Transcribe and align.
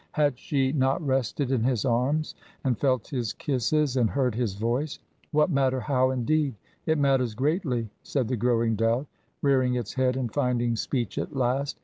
Had 0.13 0.39
she 0.39 0.71
not 0.71 1.05
rested 1.05 1.51
in 1.51 1.61
his 1.63 1.85
arms, 1.85 2.33
and 2.63 2.75
felt 2.75 3.09
his 3.09 3.33
kisses 3.33 3.95
and 3.95 4.09
heard 4.09 4.33
his 4.33 4.55
voice? 4.55 4.97
What 5.29 5.51
matter 5.51 5.79
how, 5.79 6.09
indeed? 6.09 6.55
It 6.87 6.97
matters 6.97 7.35
greatly, 7.35 7.87
said 8.01 8.27
the 8.27 8.35
growing 8.35 8.75
doubt, 8.75 9.05
rearing 9.43 9.75
its 9.75 9.93
head 9.93 10.17
and 10.17 10.33
finding 10.33 10.75
speech 10.75 11.19
at 11.19 11.35
last. 11.35 11.77